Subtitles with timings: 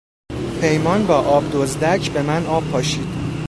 [0.61, 3.07] پیمان با آب دزدک به من آب پاشید.